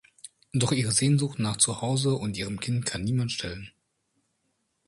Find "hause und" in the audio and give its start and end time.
1.83-2.35